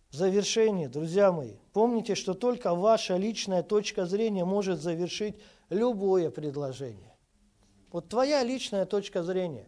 [0.10, 5.36] В завершение, друзья мои, помните, что только ваша личная точка зрения может завершить
[5.70, 7.16] любое предложение.
[7.92, 9.68] Вот твоя личная точка зрения,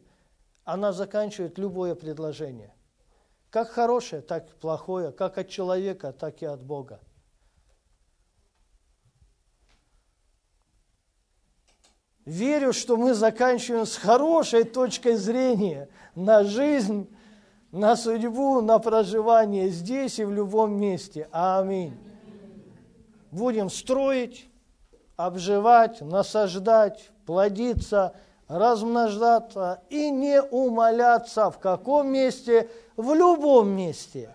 [0.64, 2.74] она заканчивает любое предложение.
[3.50, 7.00] Как хорошее, так и плохое, как от человека, так и от Бога.
[12.26, 17.10] Верю, что мы заканчиваем с хорошей точкой зрения на жизнь,
[17.72, 21.28] на судьбу, на проживание здесь и в любом месте.
[21.32, 21.98] Аминь.
[23.32, 24.49] Будем строить,
[25.20, 28.14] обживать, насаждать, плодиться,
[28.48, 34.34] размножаться и не умоляться в каком месте, в любом месте.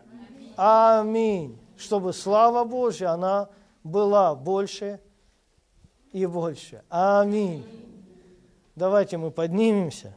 [0.56, 1.58] Аминь.
[1.78, 3.48] Чтобы слава Божья, она
[3.82, 5.00] была больше
[6.12, 6.82] и больше.
[6.90, 7.64] Аминь.
[8.76, 10.14] Давайте мы поднимемся.